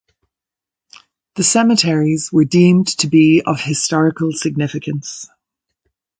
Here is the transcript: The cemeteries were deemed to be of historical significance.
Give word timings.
The 1.35 1.43
cemeteries 1.43 2.31
were 2.33 2.43
deemed 2.43 2.87
to 2.97 3.07
be 3.07 3.43
of 3.45 3.61
historical 3.61 4.31
significance. 4.31 5.29